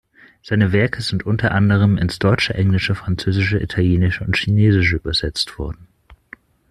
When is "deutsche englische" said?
2.17-2.95